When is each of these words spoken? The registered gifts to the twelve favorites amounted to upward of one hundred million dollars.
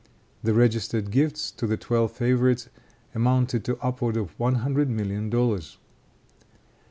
The 0.41 0.55
registered 0.55 1.11
gifts 1.11 1.51
to 1.51 1.67
the 1.67 1.77
twelve 1.77 2.11
favorites 2.11 2.69
amounted 3.13 3.63
to 3.65 3.77
upward 3.83 4.17
of 4.17 4.31
one 4.39 4.55
hundred 4.55 4.89
million 4.89 5.29
dollars. 5.29 5.77